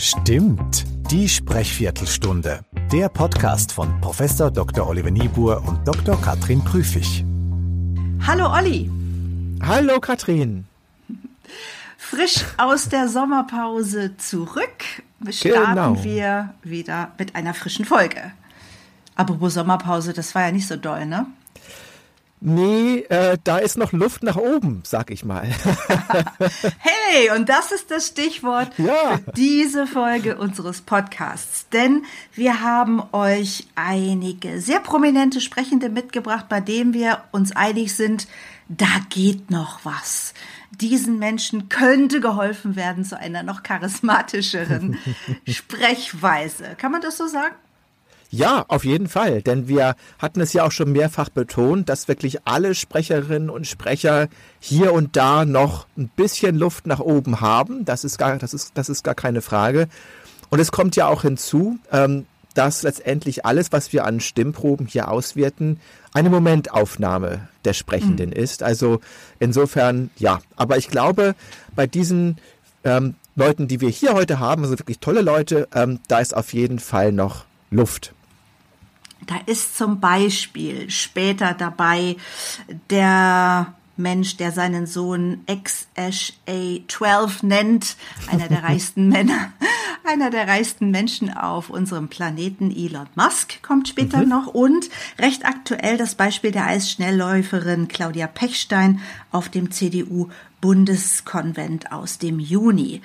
[0.00, 2.60] Stimmt, die Sprechviertelstunde.
[2.92, 4.22] Der Podcast von Prof.
[4.52, 4.86] Dr.
[4.86, 6.16] Oliver Niebuhr und Dr.
[6.20, 7.24] Katrin Prüfig.
[8.24, 8.88] Hallo Olli.
[9.60, 10.66] Hallo Katrin.
[11.96, 14.84] Frisch aus der Sommerpause zurück
[15.30, 16.04] starten genau.
[16.04, 18.30] wir wieder mit einer frischen Folge.
[19.16, 21.26] Apropos Sommerpause, das war ja nicht so doll, ne?
[22.40, 25.44] Nee, äh, da ist noch Luft nach oben, sag ich mal.
[26.78, 29.18] hey, und das ist das Stichwort ja.
[29.24, 31.68] für diese Folge unseres Podcasts.
[31.70, 38.28] Denn wir haben euch einige sehr prominente Sprechende mitgebracht, bei denen wir uns einig sind,
[38.68, 40.34] da geht noch was.
[40.70, 44.98] Diesen Menschen könnte geholfen werden zu einer noch charismatischeren
[45.48, 46.76] Sprechweise.
[46.76, 47.54] Kann man das so sagen?
[48.30, 52.46] Ja, auf jeden Fall, denn wir hatten es ja auch schon mehrfach betont, dass wirklich
[52.46, 54.28] alle Sprecherinnen und Sprecher
[54.60, 57.86] hier und da noch ein bisschen Luft nach oben haben.
[57.86, 59.88] Das ist gar, das ist, das ist gar keine Frage.
[60.50, 65.10] Und es kommt ja auch hinzu, ähm, dass letztendlich alles, was wir an Stimmproben hier
[65.10, 65.80] auswerten,
[66.12, 68.36] eine Momentaufnahme der Sprechenden mhm.
[68.36, 68.62] ist.
[68.62, 69.00] Also
[69.38, 70.40] insofern, ja.
[70.56, 71.34] Aber ich glaube,
[71.76, 72.36] bei diesen
[72.84, 76.52] ähm, Leuten, die wir hier heute haben, also wirklich tolle Leute, ähm, da ist auf
[76.52, 78.12] jeden Fall noch Luft.
[79.26, 82.16] Da ist zum Beispiel später dabei
[82.90, 87.96] der Mensch, der seinen Sohn XSA12 nennt,
[88.30, 89.52] einer der reichsten Männer,
[90.04, 94.28] einer der reichsten Menschen auf unserem Planeten, Elon Musk, kommt später mhm.
[94.28, 94.46] noch.
[94.46, 94.88] Und
[95.18, 99.00] recht aktuell das Beispiel der Eisschnellläuferin Claudia Pechstein
[99.32, 103.02] auf dem CDU-Bundeskonvent aus dem Juni.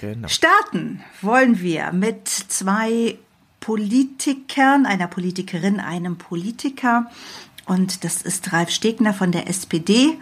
[0.00, 0.28] Genau.
[0.28, 3.18] Starten wollen wir mit zwei
[3.60, 7.10] Politikern, einer Politikerin, einem Politiker.
[7.66, 10.18] Und das ist Ralf Stegner von der SPD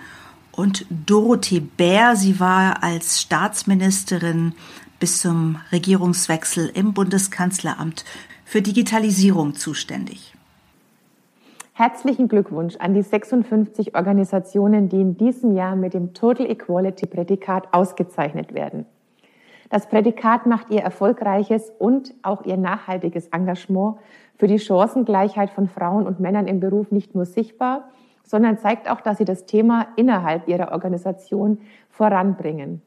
[0.52, 2.16] und Dorothee Bär.
[2.16, 4.54] Sie war als Staatsministerin
[4.98, 8.04] bis zum Regierungswechsel im Bundeskanzleramt
[8.44, 10.34] für Digitalisierung zuständig.
[11.74, 17.74] Herzlichen Glückwunsch an die 56 Organisationen, die in diesem Jahr mit dem Total Equality Prädikat
[17.74, 18.86] ausgezeichnet werden.
[19.68, 23.96] Das Prädikat macht ihr erfolgreiches und auch ihr nachhaltiges Engagement
[24.36, 27.88] für die Chancengleichheit von Frauen und Männern im Beruf nicht nur sichtbar,
[28.22, 31.58] sondern zeigt auch, dass sie das Thema innerhalb ihrer Organisation
[31.90, 32.82] voranbringen.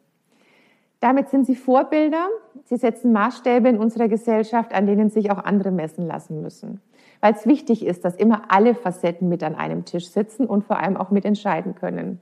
[1.00, 2.28] Damit sind sie Vorbilder.
[2.66, 6.82] Sie setzen Maßstäbe in unserer Gesellschaft, an denen sich auch andere messen lassen müssen.
[7.22, 10.78] Weil es wichtig ist, dass immer alle Facetten mit an einem Tisch sitzen und vor
[10.78, 12.22] allem auch mitentscheiden können.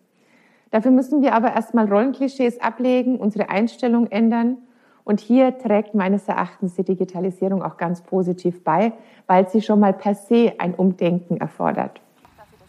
[0.71, 4.57] Dafür müssen wir aber erstmal Rollenklischees ablegen, unsere Einstellung ändern.
[5.03, 8.91] Und hier trägt meines Erachtens die Digitalisierung auch ganz positiv bei,
[9.25, 12.01] weil sie schon mal per se ein Umdenken erfordert.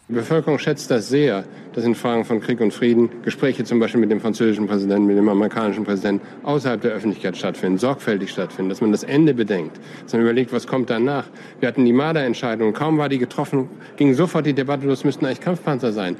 [0.09, 1.43] Die Bevölkerung schätzt das sehr,
[1.75, 5.15] dass in Fragen von Krieg und Frieden Gespräche zum Beispiel mit dem französischen Präsidenten, mit
[5.15, 10.13] dem amerikanischen Präsidenten außerhalb der Öffentlichkeit stattfinden, sorgfältig stattfinden, dass man das Ende bedenkt, dass
[10.13, 11.25] man überlegt, was kommt danach.
[11.59, 15.41] Wir hatten die Marder-Entscheidung, kaum war die getroffen, ging sofort die Debatte los, müssten eigentlich
[15.41, 16.15] Kampfpanzer sein.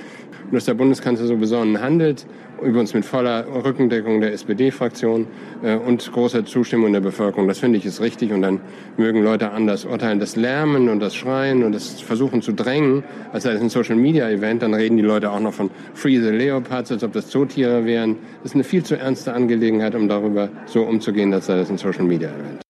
[0.45, 2.27] Und dass der Bundeskanzler so besonnen handelt,
[2.61, 5.27] übrigens mit voller Rückendeckung der SPD-Fraktion
[5.63, 7.47] äh, und großer Zustimmung der Bevölkerung.
[7.47, 8.61] Das finde ich ist richtig und dann
[8.97, 10.19] mögen Leute anders urteilen.
[10.19, 13.03] Das Lärmen und das Schreien und das Versuchen zu drängen,
[13.33, 16.91] als sei das ein Social-Media-Event, dann reden die Leute auch noch von Free the Leopards,
[16.91, 18.17] als ob das Zootiere wären.
[18.43, 21.77] Das ist eine viel zu ernste Angelegenheit, um darüber so umzugehen, als sei das ein
[21.77, 22.61] Social-Media-Event.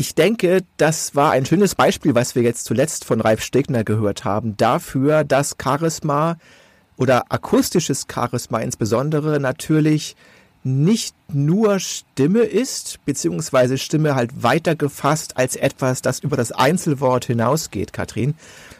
[0.00, 4.24] Ich denke, das war ein schönes Beispiel, was wir jetzt zuletzt von Ralf Stegner gehört
[4.24, 6.36] haben, dafür, dass Charisma
[6.98, 10.16] oder akustisches Charisma insbesondere natürlich
[10.64, 17.26] nicht nur Stimme ist, beziehungsweise Stimme halt weiter gefasst als etwas, das über das Einzelwort
[17.26, 18.34] hinausgeht, Katrin.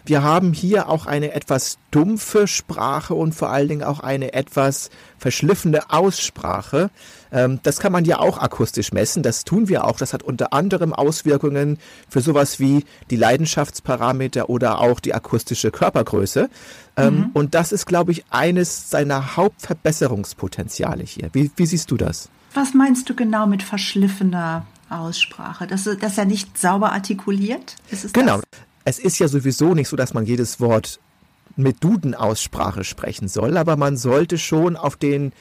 [0.07, 4.89] Wir haben hier auch eine etwas dumpfe Sprache und vor allen Dingen auch eine etwas
[5.19, 6.89] verschliffene Aussprache.
[7.31, 9.23] Ähm, das kann man ja auch akustisch messen.
[9.23, 9.99] Das tun wir auch.
[9.99, 11.79] Das hat unter anderem Auswirkungen
[12.09, 16.49] für sowas wie die Leidenschaftsparameter oder auch die akustische Körpergröße.
[16.97, 17.31] Ähm, mhm.
[17.35, 21.29] Und das ist, glaube ich, eines seiner Hauptverbesserungspotenziale hier.
[21.35, 22.31] Wie, wie siehst du das?
[22.55, 25.67] Was meinst du genau mit verschliffener Aussprache?
[25.67, 27.77] Dass, dass er nicht sauber artikuliert?
[28.13, 28.37] genau.
[28.37, 28.45] Das?
[28.85, 30.99] Es ist ja sowieso nicht so, dass man jedes Wort
[31.57, 35.33] mit Duden-Aussprache sprechen soll, aber man sollte schon auf den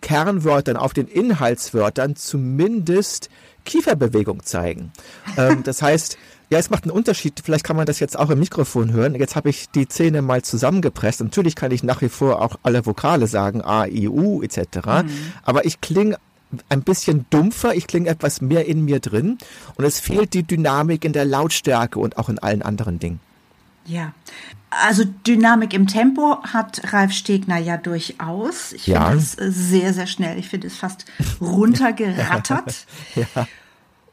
[0.00, 3.28] Kernwörtern, auf den Inhaltswörtern zumindest
[3.64, 4.92] Kieferbewegung zeigen.
[5.36, 6.16] ähm, das heißt,
[6.50, 7.40] ja, es macht einen Unterschied.
[7.44, 9.14] Vielleicht kann man das jetzt auch im Mikrofon hören.
[9.14, 11.20] Jetzt habe ich die Zähne mal zusammengepresst.
[11.20, 14.58] Natürlich kann ich nach wie vor auch alle Vokale sagen, A, I, U etc.
[15.04, 15.10] Mhm.
[15.44, 16.16] Aber ich klinge
[16.68, 19.38] ein bisschen dumpfer, ich klinge etwas mehr in mir drin
[19.76, 23.20] und es fehlt die Dynamik in der Lautstärke und auch in allen anderen Dingen.
[23.86, 24.12] Ja,
[24.70, 28.72] also Dynamik im Tempo hat Ralf Stegner ja durchaus.
[28.72, 29.08] Ich ja.
[29.08, 30.38] finde es sehr, sehr schnell.
[30.38, 31.06] Ich finde es fast
[31.40, 32.86] runtergerattert.
[33.16, 33.48] ja.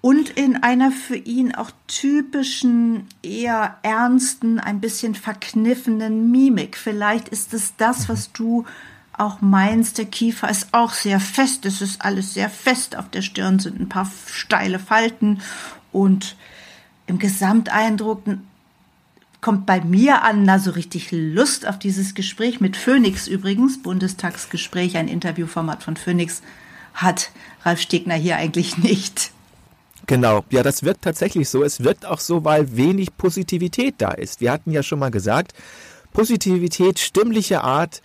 [0.01, 6.75] und in einer für ihn auch typischen, eher ernsten, ein bisschen verkniffenen Mimik.
[6.75, 8.65] Vielleicht ist es das, was du
[9.17, 13.21] auch meinst, der Kiefer ist auch sehr fest, es ist alles sehr fest, auf der
[13.21, 15.41] Stirn sind ein paar steile Falten
[15.91, 16.35] und
[17.07, 18.23] im Gesamteindruck
[19.41, 24.97] kommt bei mir an, na so richtig Lust auf dieses Gespräch mit Phoenix übrigens, Bundestagsgespräch,
[24.97, 26.41] ein Interviewformat von Phoenix,
[26.93, 27.31] hat
[27.63, 29.31] Ralf Stegner hier eigentlich nicht.
[30.07, 31.63] Genau, ja, das wirkt tatsächlich so.
[31.63, 34.41] Es wirkt auch so, weil wenig Positivität da ist.
[34.41, 35.53] Wir hatten ja schon mal gesagt,
[36.13, 38.01] Positivität stimmlicher Art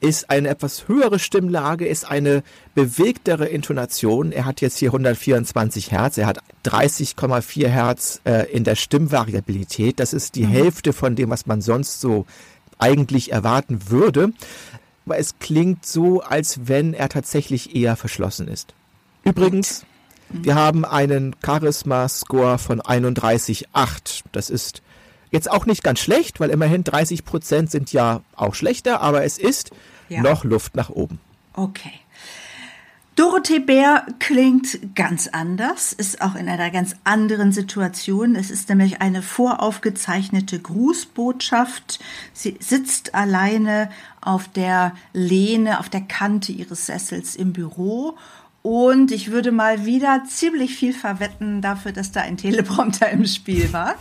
[0.00, 2.42] ist eine etwas höhere Stimmlage, ist eine
[2.74, 4.32] bewegtere Intonation.
[4.32, 10.00] Er hat jetzt hier 124 Hertz, er hat 30,4 Hertz äh, in der Stimmvariabilität.
[10.00, 10.50] Das ist die mhm.
[10.50, 12.26] Hälfte von dem, was man sonst so
[12.78, 14.32] eigentlich erwarten würde.
[15.04, 18.74] Aber es klingt so, als wenn er tatsächlich eher verschlossen ist.
[19.24, 19.84] Übrigens,
[20.30, 24.22] wir haben einen Charisma-Score von 31,8.
[24.32, 24.82] Das ist
[25.30, 29.38] jetzt auch nicht ganz schlecht, weil immerhin 30 Prozent sind ja auch schlechter, aber es
[29.38, 29.70] ist
[30.08, 30.22] ja.
[30.22, 31.18] noch Luft nach oben.
[31.54, 31.92] Okay.
[33.16, 38.34] Dorothee Bär klingt ganz anders, ist auch in einer ganz anderen Situation.
[38.34, 41.98] Es ist nämlich eine voraufgezeichnete Grußbotschaft.
[42.32, 43.90] Sie sitzt alleine
[44.22, 48.16] auf der Lehne, auf der Kante ihres Sessels im Büro
[48.62, 53.72] und ich würde mal wieder ziemlich viel verwetten dafür, dass da ein Teleprompter im Spiel
[53.72, 53.94] war.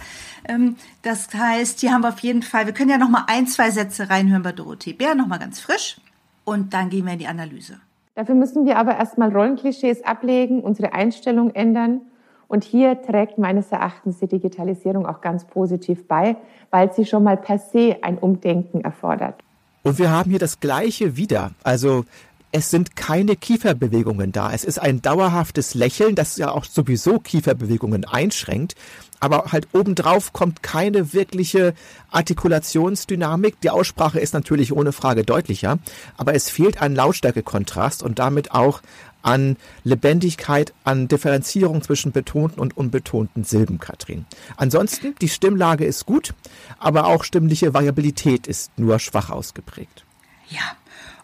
[0.50, 3.48] Ähm, das heißt, hier haben wir auf jeden Fall, wir können ja noch mal ein,
[3.48, 6.01] zwei Sätze reinhören bei Dorothee Bär, noch mal ganz frisch.
[6.44, 7.80] Und dann gehen wir in die Analyse.
[8.16, 12.01] Dafür müssen wir aber erstmal Rollenklischees ablegen, unsere Einstellung ändern.
[12.48, 16.36] Und hier trägt meines Erachtens die Digitalisierung auch ganz positiv bei,
[16.72, 19.36] weil sie schon mal per se ein Umdenken erfordert.
[19.84, 21.51] Und wir haben hier das Gleiche wieder.
[21.63, 22.06] Also
[22.51, 24.51] es sind keine Kieferbewegungen da.
[24.51, 28.75] Es ist ein dauerhaftes Lächeln, das ja auch sowieso Kieferbewegungen einschränkt.
[29.19, 31.74] Aber halt obendrauf kommt keine wirkliche
[32.10, 33.60] Artikulationsdynamik.
[33.62, 35.78] Die Aussprache ist natürlich ohne Frage deutlicher,
[36.18, 38.81] aber es fehlt ein Lautstärkekontrast und damit auch
[39.22, 44.25] an Lebendigkeit, an Differenzierung zwischen betonten und unbetonten Silben, Katrin.
[44.56, 46.34] Ansonsten, die Stimmlage ist gut,
[46.80, 50.06] aber auch stimmliche Variabilität ist nur schwach ausgeprägt.
[50.50, 50.62] Ja,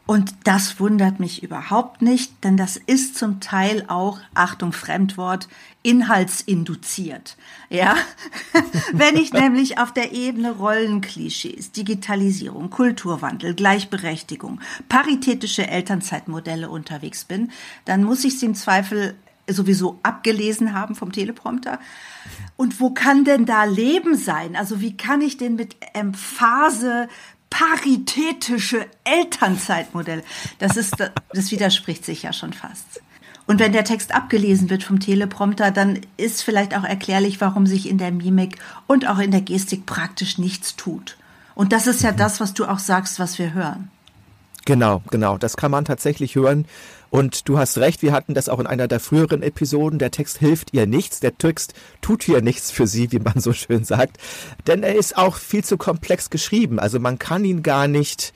[0.08, 5.48] und das wundert mich überhaupt nicht, denn das ist zum Teil auch, Achtung, Fremdwort,
[5.82, 7.38] inhaltsinduziert.
[7.70, 7.96] Ja,
[8.94, 17.52] wenn ich nämlich auf der Ebene Rollenklischees, Digitalisierung, Kulturwandel, Gleichberechtigung, paritätische Elternzeitmodelle unterwegs bin,
[17.86, 19.16] dann muss ich sie im Zweifel
[19.48, 21.80] sowieso abgelesen haben vom Teleprompter.
[22.58, 24.56] Und wo kann denn da Leben sein?
[24.56, 27.08] Also wie kann ich denn mit Emphase
[27.58, 30.24] paritätische Elternzeitmodell.
[30.60, 30.96] Das ist,
[31.34, 33.02] das widerspricht sich ja schon fast.
[33.48, 37.88] Und wenn der Text abgelesen wird vom Teleprompter, dann ist vielleicht auch erklärlich, warum sich
[37.88, 38.58] in der Mimik
[38.88, 41.16] und auch in der Gestik praktisch nichts tut.
[41.54, 43.90] Und das ist ja das, was du auch sagst, was wir hören.
[44.66, 45.38] Genau, genau.
[45.38, 46.66] Das kann man tatsächlich hören.
[47.12, 50.00] Und du hast recht, wir hatten das auch in einer der früheren Episoden.
[50.00, 51.20] Der Text hilft ihr nichts.
[51.20, 54.18] Der Text tut hier nichts für sie, wie man so schön sagt.
[54.68, 56.80] Denn er ist auch viel zu komplex geschrieben.
[56.80, 58.34] Also man kann ihn gar nicht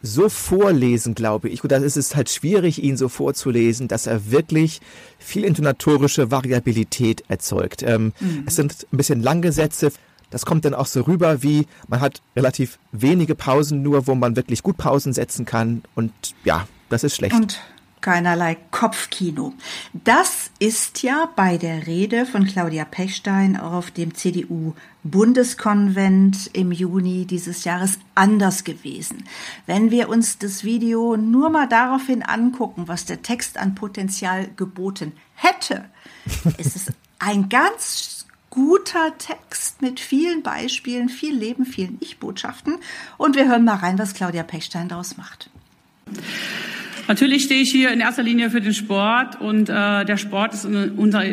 [0.00, 1.62] so vorlesen, glaube ich.
[1.62, 4.80] Und dann ist es halt schwierig, ihn so vorzulesen, dass er wirklich
[5.18, 7.82] viel intonatorische Variabilität erzeugt.
[7.82, 8.44] Ähm, mhm.
[8.46, 9.92] Es sind ein bisschen lange Sätze.
[10.34, 14.34] Das kommt dann auch so rüber, wie man hat relativ wenige Pausen nur, wo man
[14.34, 15.84] wirklich gut Pausen setzen kann.
[15.94, 16.12] Und
[16.42, 17.36] ja, das ist schlecht.
[17.36, 17.60] Und
[18.00, 19.54] keinerlei Kopfkino.
[19.92, 27.62] Das ist ja bei der Rede von Claudia Pechstein auf dem CDU-Bundeskonvent im Juni dieses
[27.62, 29.22] Jahres anders gewesen.
[29.66, 35.12] Wenn wir uns das Video nur mal daraufhin angucken, was der Text an Potenzial geboten
[35.36, 35.84] hätte,
[36.58, 38.23] ist es ein ganz
[38.54, 42.76] guter Text mit vielen Beispielen, viel Leben, vielen Ich-Botschaften.
[43.18, 45.50] Und wir hören mal rein, was Claudia Pechstein daraus macht.
[47.08, 50.64] Natürlich stehe ich hier in erster Linie für den Sport und äh, der Sport ist
[50.64, 51.24] in unserer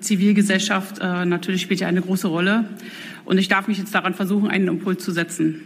[0.00, 2.68] Zivilgesellschaft äh, natürlich spielt ja eine große Rolle
[3.24, 5.62] und ich darf mich jetzt daran versuchen, einen Impuls zu setzen.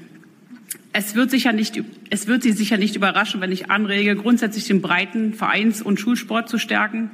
[0.93, 4.81] Es wird, sicher nicht, es wird Sie sicher nicht überraschen, wenn ich anrege, grundsätzlich den
[4.81, 7.11] breiten Vereins- und Schulsport zu stärken.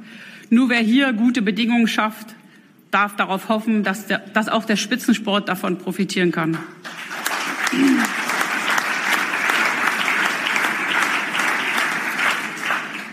[0.49, 2.35] Nur wer hier gute Bedingungen schafft,
[2.91, 6.57] darf darauf hoffen, dass, der, dass auch der Spitzensport davon profitieren kann.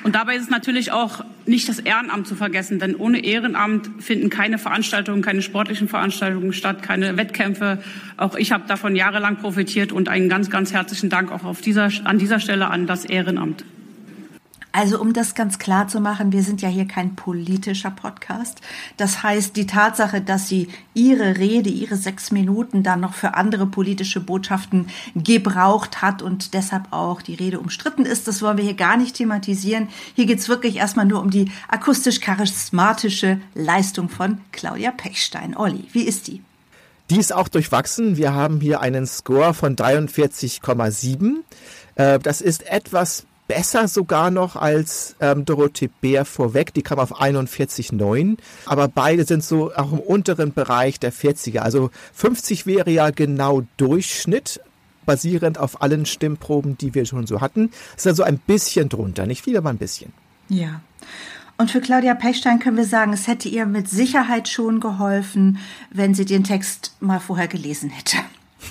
[0.04, 4.28] Und dabei ist es natürlich auch nicht das Ehrenamt zu vergessen, denn ohne Ehrenamt finden
[4.28, 7.82] keine Veranstaltungen, keine sportlichen Veranstaltungen statt, keine Wettkämpfe.
[8.18, 11.88] Auch ich habe davon jahrelang profitiert und einen ganz, ganz herzlichen Dank auch auf dieser,
[12.04, 13.64] an dieser Stelle an das Ehrenamt.
[14.76, 18.60] Also um das ganz klar zu machen, wir sind ja hier kein politischer Podcast.
[18.96, 23.66] Das heißt, die Tatsache, dass sie ihre Rede, ihre sechs Minuten dann noch für andere
[23.66, 28.74] politische Botschaften gebraucht hat und deshalb auch die Rede umstritten ist, das wollen wir hier
[28.74, 29.90] gar nicht thematisieren.
[30.16, 35.56] Hier geht's wirklich erstmal nur um die akustisch-charismatische Leistung von Claudia Pechstein.
[35.56, 36.42] Olli, wie ist die?
[37.10, 38.16] Die ist auch durchwachsen.
[38.16, 41.34] Wir haben hier einen Score von 43,7.
[41.94, 46.72] Äh, das ist etwas besser sogar noch als ähm, Dorothee Bär vorweg.
[46.74, 48.38] Die kam auf 41,9.
[48.66, 51.58] Aber beide sind so auch im unteren Bereich der 40er.
[51.58, 54.60] Also 50 wäre ja genau Durchschnitt,
[55.06, 57.70] basierend auf allen Stimmproben, die wir schon so hatten.
[57.96, 59.26] Ist also ein bisschen drunter.
[59.26, 60.12] Nicht viel, aber ein bisschen.
[60.48, 60.80] Ja.
[61.56, 65.58] Und für Claudia Pechstein können wir sagen, es hätte ihr mit Sicherheit schon geholfen,
[65.90, 68.16] wenn sie den Text mal vorher gelesen hätte.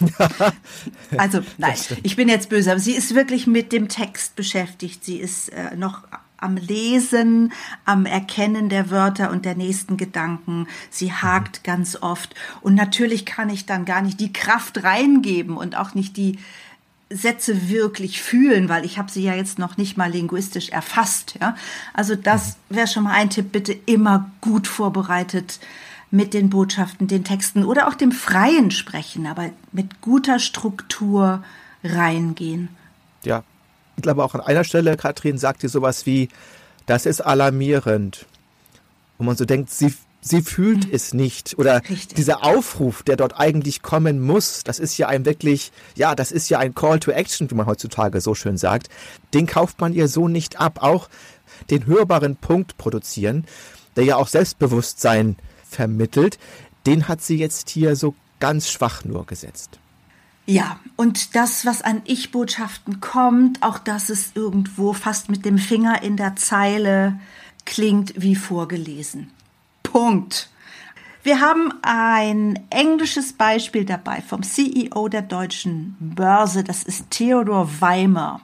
[1.17, 5.03] also nein, ich bin jetzt böse, aber sie ist wirklich mit dem Text beschäftigt.
[5.03, 6.03] Sie ist äh, noch
[6.43, 7.53] am Lesen,
[7.85, 10.67] am Erkennen der Wörter und der nächsten Gedanken.
[10.89, 11.63] Sie hakt mhm.
[11.63, 12.35] ganz oft.
[12.61, 16.37] Und natürlich kann ich dann gar nicht die Kraft reingeben und auch nicht die
[17.09, 21.35] Sätze wirklich fühlen, weil ich habe sie ja jetzt noch nicht mal linguistisch erfasst.
[21.39, 21.55] Ja?
[21.93, 22.75] Also das mhm.
[22.75, 25.59] wäre schon mal ein Tipp, bitte immer gut vorbereitet
[26.13, 31.43] mit den Botschaften, den Texten oder auch dem freien Sprechen, aber mit guter Struktur
[31.83, 32.69] reingehen.
[33.23, 33.43] Ja,
[33.97, 36.29] ich glaube auch an einer Stelle, Katrin sagt sie sowas wie,
[36.85, 38.27] das ist alarmierend.
[39.17, 39.91] Und man so denkt, sie,
[40.21, 40.93] sie fühlt mhm.
[40.93, 41.57] es nicht.
[41.57, 42.13] Oder Richtig.
[42.13, 46.47] dieser Aufruf, der dort eigentlich kommen muss, das ist ja ein wirklich, ja, das ist
[46.47, 48.87] ja ein Call to Action, wie man heutzutage so schön sagt.
[49.33, 50.83] Den kauft man ihr so nicht ab.
[50.83, 51.09] Auch
[51.71, 53.45] den hörbaren Punkt produzieren,
[53.95, 55.37] der ja auch Selbstbewusstsein
[55.73, 56.39] vermittelt,
[56.85, 59.79] den hat sie jetzt hier so ganz schwach nur gesetzt.
[60.45, 66.01] Ja, und das, was an Ich-Botschaften kommt, auch dass es irgendwo fast mit dem Finger
[66.03, 67.17] in der Zeile
[67.65, 69.31] klingt wie vorgelesen.
[69.83, 70.49] Punkt.
[71.23, 78.41] Wir haben ein englisches Beispiel dabei vom CEO der deutschen Börse, das ist Theodor Weimer.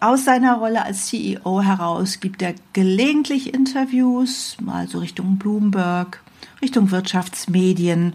[0.00, 6.22] Aus seiner Rolle als CEO heraus gibt er gelegentlich Interviews, mal so Richtung Bloomberg,
[6.60, 8.14] Richtung Wirtschaftsmedien.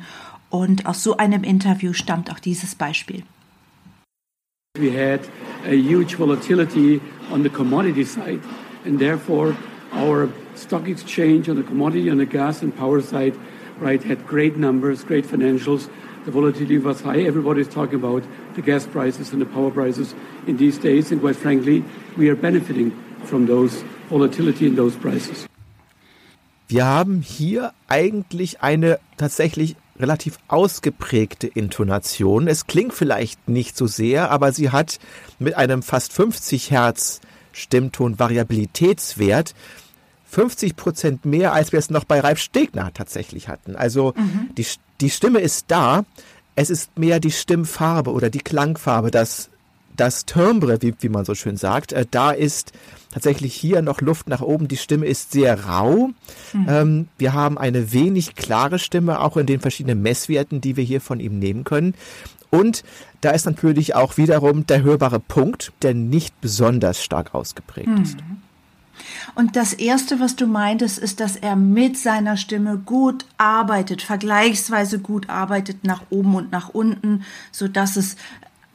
[0.50, 3.24] Und aus so einem Interview stammt auch dieses Beispiel.
[4.80, 5.22] We had
[5.66, 8.40] a huge volatility on the commodity side,
[8.86, 9.58] and therefore
[9.94, 13.34] our stock exchange on the commodity, on the gas and power side,
[13.82, 15.90] right, had great numbers, great financials.
[16.26, 17.26] The volatility was high.
[17.26, 18.24] Everybody's talking about
[18.58, 20.14] the gas prices and the power prices
[20.46, 21.84] in these days, and quite frankly,
[22.18, 22.92] we are benefiting
[23.24, 25.48] from those volatility in those prices.
[26.68, 32.48] Wir haben hier eigentlich eine tatsächlich relativ ausgeprägte Intonation.
[32.48, 35.00] Es klingt vielleicht nicht so sehr, aber sie hat
[35.40, 37.22] mit einem fast 50 Hertz
[37.54, 39.56] Stimmton Variabilitätswert
[40.30, 43.76] 50 Prozent mehr, als wir es noch bei Ralf Stegner tatsächlich hatten.
[43.76, 44.50] Also mhm.
[44.58, 44.66] die,
[45.00, 46.04] die Stimme ist da.
[46.58, 49.52] Es ist mehr die Stimmfarbe oder die Klangfarbe, das,
[49.96, 51.94] das Timbre, wie, wie man so schön sagt.
[51.94, 52.74] Äh, da ist
[53.12, 54.68] tatsächlich hier noch Luft nach oben.
[54.68, 56.10] Die Stimme ist sehr rau.
[56.54, 56.66] Mhm.
[56.68, 61.00] Ähm, wir haben eine wenig klare Stimme, auch in den verschiedenen Messwerten, die wir hier
[61.00, 61.94] von ihm nehmen können.
[62.50, 62.84] Und
[63.22, 68.02] da ist natürlich auch wiederum der hörbare Punkt, der nicht besonders stark ausgeprägt mhm.
[68.02, 68.18] ist.
[69.36, 75.00] Und das Erste, was du meintest, ist, dass er mit seiner Stimme gut arbeitet, vergleichsweise
[75.00, 78.16] gut arbeitet nach oben und nach unten, so dass es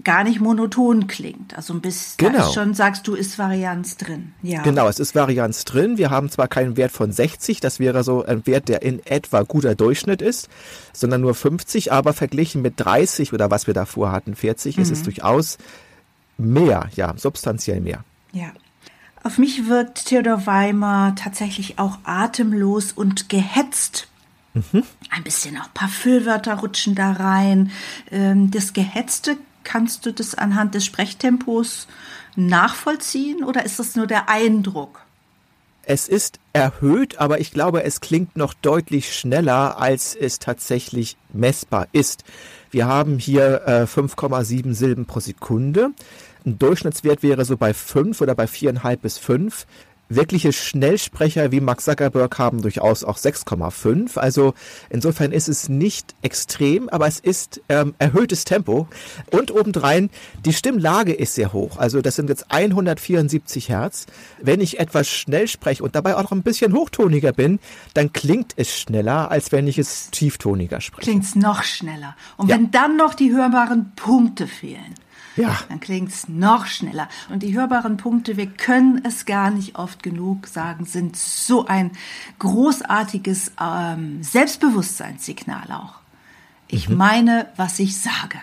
[0.05, 1.57] gar nicht monoton klingt.
[1.57, 2.50] Also ein bisschen genau.
[2.52, 4.33] schon, sagst du, ist Varianz drin.
[4.43, 4.62] Ja.
[4.62, 5.99] Genau, es ist Varianz drin.
[5.99, 9.43] Wir haben zwar keinen Wert von 60, das wäre so ein Wert, der in etwa
[9.43, 10.49] guter Durchschnitt ist,
[10.93, 14.83] sondern nur 50, aber verglichen mit 30 oder was wir davor hatten, 40, mhm.
[14.83, 15.05] ist es mhm.
[15.05, 15.59] durchaus
[16.38, 18.05] mehr, ja, substanziell mehr.
[18.33, 18.52] Ja.
[19.25, 24.09] Auf mich wirkt Theodor Weimer tatsächlich auch atemlos und gehetzt.
[24.55, 24.83] Mhm.
[25.11, 27.71] Ein bisschen auch ein paar Füllwörter rutschen da rein.
[28.11, 31.87] Ähm, das Gehetzte Kannst du das anhand des Sprechtempos
[32.37, 35.00] nachvollziehen oder ist das nur der Eindruck?
[35.85, 41.88] Es ist erhöht, aber ich glaube, es klingt noch deutlich schneller, als es tatsächlich messbar
[41.91, 42.25] ist.
[42.71, 45.91] Wir haben hier äh, 5,7 Silben pro Sekunde.
[46.45, 49.67] Ein Durchschnittswert wäre so bei 5 oder bei 4,5 bis 5.
[50.09, 54.19] Wirkliche Schnellsprecher wie Max Zuckerberg haben durchaus auch 6,5.
[54.19, 54.53] Also
[54.91, 58.89] insofern ist es nicht extrem, aber es ist ähm, erhöhtes Tempo.
[59.31, 60.11] Und obendrein,
[60.45, 61.79] die Stimmlage ist sehr hoch.
[61.79, 64.05] Also das sind jetzt 174 Hertz.
[64.43, 67.59] Wenn ich etwas schnell spreche und dabei auch noch ein bisschen hochtoniger bin,
[67.95, 71.11] dann klingt es schneller, als wenn ich es tieftoniger spreche.
[71.11, 72.17] Klingt es noch schneller.
[72.37, 72.57] Und ja.
[72.57, 74.95] wenn dann noch die hörbaren Punkte fehlen,
[75.37, 75.59] Ja.
[75.69, 77.09] Dann klingt es noch schneller.
[77.31, 81.93] Und die hörbaren Punkte, wir können es gar nicht oft genug sagen, sind so ein
[82.39, 85.95] großartiges ähm, Selbstbewusstseinssignal auch.
[86.69, 86.97] Ich mhm.
[86.97, 88.39] meine, was ich sage.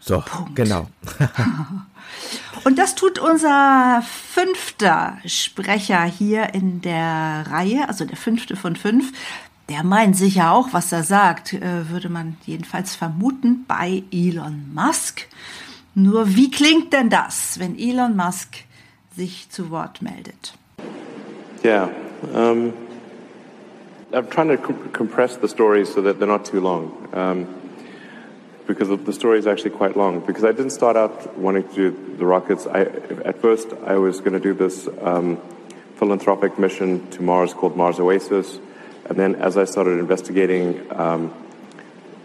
[0.00, 0.56] So, Punkt.
[0.56, 0.88] genau.
[2.64, 9.12] Und das tut unser fünfter Sprecher hier in der Reihe, also der fünfte von fünf.
[9.68, 15.28] Der meint sicher auch, was er sagt, äh, würde man jedenfalls vermuten, bei Elon Musk.
[15.94, 18.64] Nur wie klingt denn das, wenn Elon Musk
[19.14, 20.54] sich zu Wort meldet?
[21.62, 21.90] Yeah,
[22.34, 22.72] um,
[24.12, 24.56] I'm trying to
[24.92, 26.92] compress the stories so that they're not too long.
[27.12, 27.46] Um,
[28.66, 30.20] because the story is actually quite long.
[30.20, 32.66] Because I didn't start out wanting to do the rockets.
[32.66, 32.82] I,
[33.24, 35.38] at first, I was going to do this um,
[35.96, 38.58] philanthropic mission to Mars called Mars Oasis,
[39.08, 41.32] and then as I started investigating um,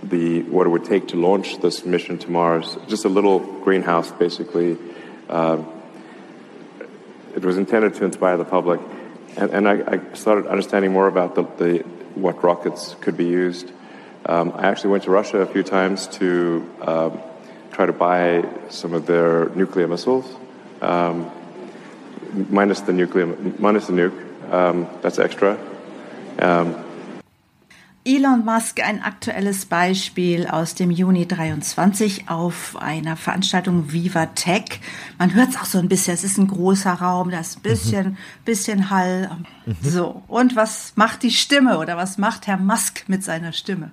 [0.03, 4.11] the what it would take to launch this mission to Mars, just a little greenhouse,
[4.11, 4.77] basically.
[5.29, 5.63] Uh,
[7.35, 8.79] it was intended to inspire the public,
[9.35, 11.77] and, and I, I, started understanding more about the, the,
[12.15, 13.71] what rockets could be used.
[14.25, 17.19] Um, I actually went to Russia a few times to um,
[17.71, 20.25] try to buy some of their nuclear missiles,
[20.81, 21.31] um,
[22.49, 23.27] minus the nuclear,
[23.59, 24.51] minus the nuke.
[24.51, 25.59] Um, that's extra.
[28.07, 34.79] Elon Musk ein aktuelles Beispiel aus dem Juni 23 auf einer Veranstaltung Viva Tech.
[35.19, 37.63] Man hört es auch so ein bisschen, es ist ein großer Raum, da ist ein
[37.63, 39.29] bisschen, bisschen Hall.
[39.81, 43.91] So, und was macht die Stimme oder was macht Herr Musk mit seiner Stimme?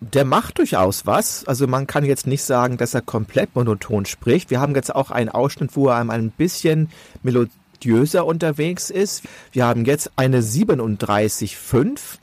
[0.00, 1.46] Der macht durchaus was.
[1.46, 4.50] Also man kann jetzt nicht sagen, dass er komplett monoton spricht.
[4.50, 6.90] Wir haben jetzt auch einen Ausschnitt, wo er ein bisschen
[7.22, 9.22] melodiöser unterwegs ist.
[9.52, 12.18] Wir haben jetzt eine 37,5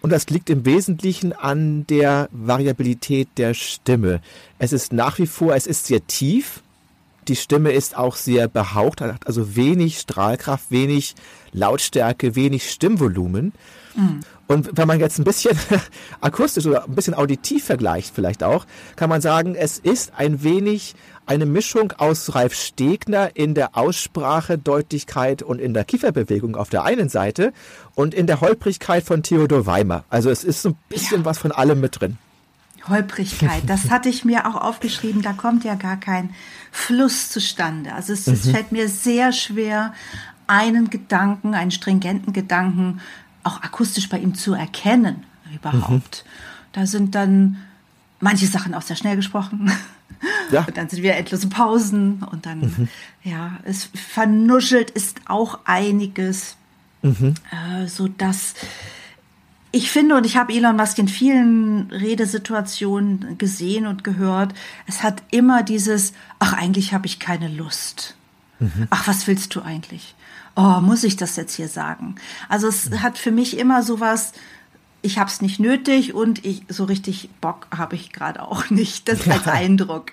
[0.00, 4.20] und das liegt im Wesentlichen an der Variabilität der Stimme.
[4.58, 6.62] Es ist nach wie vor, es ist sehr tief.
[7.26, 11.14] Die Stimme ist auch sehr behaucht, hat also wenig Strahlkraft, wenig
[11.52, 13.52] Lautstärke, wenig Stimmvolumen.
[13.96, 14.20] Mhm.
[14.48, 15.56] Und wenn man jetzt ein bisschen
[16.20, 20.94] akustisch oder ein bisschen auditiv vergleicht vielleicht auch, kann man sagen, es ist ein wenig
[21.26, 26.84] eine Mischung aus Ralf Stegner in der Aussprache, Deutlichkeit und in der Kieferbewegung auf der
[26.84, 27.52] einen Seite
[27.94, 30.04] und in der Holprigkeit von Theodor Weimer.
[30.08, 31.24] Also es ist so ein bisschen ja.
[31.26, 32.16] was von allem mit drin.
[32.88, 36.30] Holprigkeit, das hatte ich mir auch aufgeschrieben, da kommt ja gar kein
[36.72, 37.92] Fluss zustande.
[37.92, 38.32] Also es, mhm.
[38.32, 39.92] es fällt mir sehr schwer,
[40.46, 43.02] einen Gedanken, einen stringenten Gedanken
[43.48, 46.24] auch akustisch bei ihm zu erkennen überhaupt.
[46.24, 46.30] Mhm.
[46.72, 47.56] Da sind dann
[48.20, 49.70] manche Sachen auch sehr schnell gesprochen.
[50.50, 50.64] Ja.
[50.64, 52.88] Und dann sind wir endlose Pausen und dann, mhm.
[53.22, 56.56] ja, es vernuschelt ist auch einiges,
[57.02, 57.34] mhm.
[57.52, 58.54] äh, so dass
[59.70, 64.54] ich finde, und ich habe Elon Musk in vielen Redesituationen gesehen und gehört,
[64.86, 68.16] es hat immer dieses, ach, eigentlich habe ich keine Lust.
[68.58, 68.88] Mhm.
[68.90, 70.14] Ach, was willst du eigentlich?
[70.60, 72.16] Oh, muss ich das jetzt hier sagen?
[72.48, 73.02] Also es mhm.
[73.04, 74.32] hat für mich immer sowas,
[75.02, 79.08] ich habe es nicht nötig und ich so richtig Bock habe ich gerade auch nicht.
[79.08, 80.06] Das als Eindruck.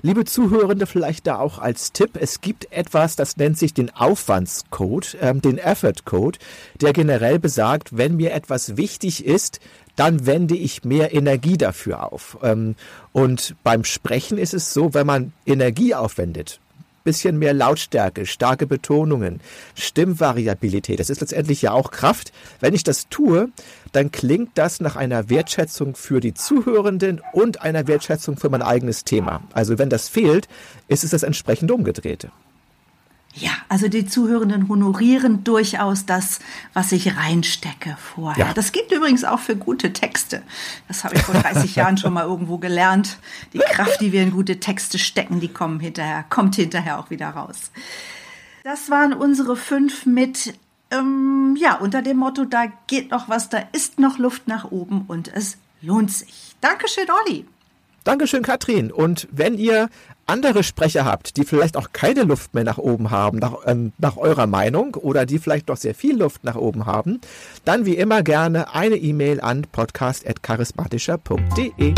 [0.00, 5.18] Liebe Zuhörende, vielleicht da auch als Tipp, es gibt etwas, das nennt sich den Aufwandscode,
[5.20, 6.38] ähm, den Effort Code,
[6.80, 9.60] der generell besagt, wenn mir etwas wichtig ist,
[9.94, 12.38] dann wende ich mehr Energie dafür auf.
[12.42, 12.76] Ähm,
[13.12, 16.60] und beim Sprechen ist es so, wenn man Energie aufwendet,
[17.06, 19.40] bisschen mehr Lautstärke, starke Betonungen,
[19.74, 21.00] Stimmvariabilität.
[21.00, 22.32] Das ist letztendlich ja auch Kraft.
[22.60, 23.48] Wenn ich das tue,
[23.92, 29.04] dann klingt das nach einer Wertschätzung für die Zuhörenden und einer Wertschätzung für mein eigenes
[29.04, 29.42] Thema.
[29.54, 30.48] Also wenn das fehlt,
[30.88, 32.30] ist es das entsprechend umgedrehte.
[33.38, 36.40] Ja, also die Zuhörenden honorieren durchaus das,
[36.72, 38.46] was ich reinstecke vorher.
[38.46, 38.54] Ja.
[38.54, 40.42] Das gilt übrigens auch für gute Texte.
[40.88, 43.18] Das habe ich vor 30 Jahren schon mal irgendwo gelernt.
[43.52, 47.28] Die Kraft, die wir in gute Texte stecken, die kommen hinterher, kommt hinterher auch wieder
[47.28, 47.70] raus.
[48.64, 50.54] Das waren unsere fünf mit,
[50.90, 55.04] ähm, ja, unter dem Motto, da geht noch was, da ist noch Luft nach oben
[55.08, 56.56] und es lohnt sich.
[56.62, 57.44] Dankeschön, Olli.
[58.02, 58.90] Dankeschön, Katrin.
[58.90, 59.90] Und wenn ihr
[60.26, 64.16] andere Sprecher habt, die vielleicht auch keine Luft mehr nach oben haben, nach, ähm, nach
[64.16, 67.20] eurer Meinung, oder die vielleicht doch sehr viel Luft nach oben haben,
[67.64, 71.94] dann wie immer gerne eine E-Mail an podcast.charismatischer.de.